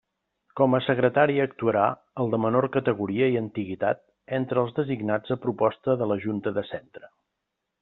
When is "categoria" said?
2.77-3.29